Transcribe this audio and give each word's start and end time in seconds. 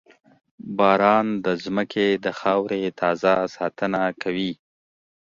•باران 0.77 1.27
د 1.45 1.47
زمکې 1.63 2.07
د 2.25 2.27
خاورې 2.39 2.81
تازه 2.99 3.33
ساتنه 3.55 4.01
کوي. 4.21 4.53